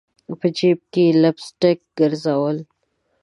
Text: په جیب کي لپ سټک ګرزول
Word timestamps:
په 0.39 0.47
جیب 0.57 0.79
کي 0.93 1.05
لپ 1.21 1.35
سټک 1.47 1.79
ګرزول 1.97 2.57